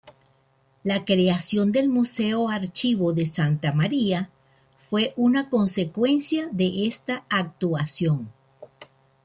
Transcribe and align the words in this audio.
La 0.81 1.05
creación 1.05 1.71
del 1.71 1.87
Museo 1.87 2.49
Archivo 2.49 3.13
de 3.13 3.27
Santa 3.27 3.71
Maria 3.71 4.31
fue 4.75 5.13
una 5.15 5.51
consecuencia 5.51 6.47
de 6.51 6.87
esta 6.87 7.23
actuación. 7.29 8.31